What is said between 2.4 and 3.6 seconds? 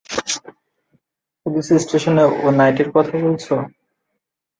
নাইটির কথা বলছো!